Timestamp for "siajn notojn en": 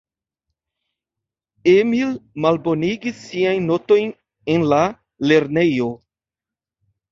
3.27-4.67